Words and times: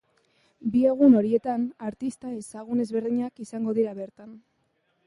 Bi 0.75 0.81
egun 0.91 1.17
horietan, 1.19 1.67
artista 1.91 2.35
ezagun 2.39 2.83
ezberdinak 2.87 3.47
izango 3.47 3.79
dira 3.83 3.97
bertan. 4.03 4.35